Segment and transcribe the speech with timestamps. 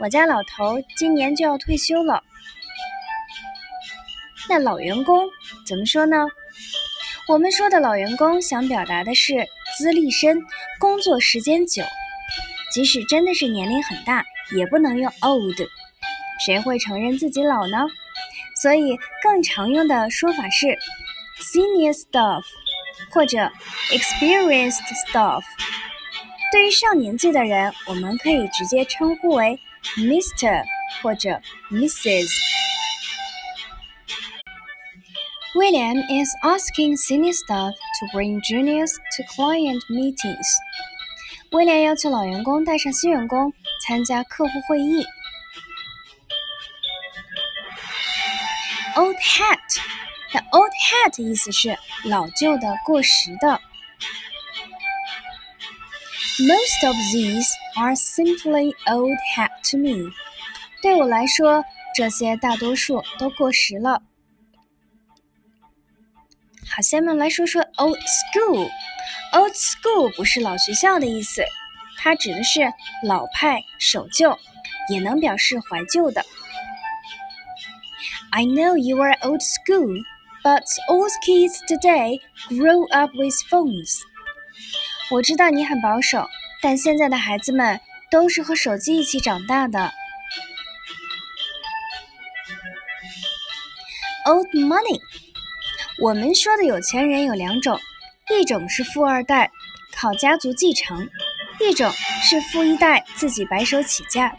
[0.00, 2.22] 我家老头今年就要退休了。
[4.48, 5.28] 那老员工
[5.64, 6.26] 怎么说呢？
[7.28, 9.46] 我们说的老员工想表达的是
[9.78, 10.42] 资历深、
[10.80, 11.84] 工作时间久。
[12.72, 14.24] 即使真的是年龄很大，
[14.56, 15.56] 也不能用 old。
[16.44, 17.86] 谁会承认自己老呢？
[18.60, 20.66] 所以更常用的说法是
[21.40, 22.42] senior staff
[23.10, 23.50] 或者
[23.90, 25.42] experienced staff。
[26.50, 29.60] 对于上年纪的人，我们可以直接称呼为。
[29.97, 30.63] Mr.
[31.01, 32.29] 或者 Mrs.
[35.55, 40.47] William is asking senior staff to bring juniors to client meetings.
[41.51, 43.53] 威廉要求老员工带上新员工
[43.85, 45.05] 参加客户会议。
[48.95, 49.79] Old hat，
[50.33, 53.61] 那 old hat 意思是老旧的、过时的。
[56.39, 60.11] Most of these are simply old hat to me。
[60.81, 61.63] 对我来说，
[61.95, 64.01] 这些大多数都过时了。
[66.69, 71.43] 好，下面来说说 old school。old school 不是老学校的意思，
[71.97, 72.71] 它指的是
[73.03, 74.37] 老派、守旧，
[74.89, 76.23] 也能表示怀旧的。
[78.31, 80.03] I know you are old school,
[80.43, 82.19] but all kids today
[82.49, 83.97] grow up with phones.
[85.12, 86.26] 我知道你很保守，
[86.62, 87.78] 但现在的孩子们
[88.10, 89.92] 都是和手机一起长大的。
[94.24, 94.98] Old money，
[96.00, 97.78] 我们说的有钱人有两种，
[98.30, 99.50] 一种是富二代，
[99.94, 101.06] 靠家族继承；
[101.60, 104.34] 一种是富一代，自己白手起家。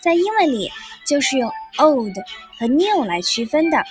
[0.00, 0.72] 在英文里
[1.04, 2.16] 就是用 old
[2.58, 3.84] 和 new 来区分的。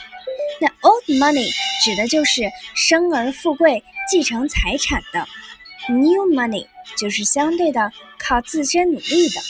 [0.59, 1.51] 那 old money
[1.83, 5.27] 指的就是生而富贵、继承财产的。
[5.89, 6.67] New money
[6.97, 9.41] 就是相对的靠自身努力的。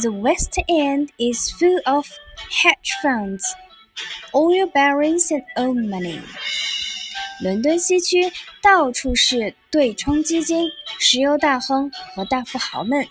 [0.00, 2.06] The West End is full of
[2.50, 3.42] hedge funds,
[4.32, 6.20] oil barons, and old money.
[7.42, 8.30] 伦敦西区
[8.62, 10.68] 到处是对冲基金、
[10.98, 13.06] 石油大亨和大富豪们。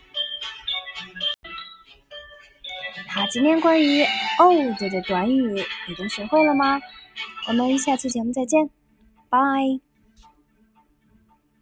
[3.08, 4.06] 好，今天关于
[4.40, 6.80] old 的短语你都学会了吗？
[7.48, 8.70] 我们下期节目再见，
[9.30, 9.40] 拜。